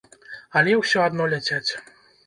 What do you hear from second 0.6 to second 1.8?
Але ўсё адно ляцяць.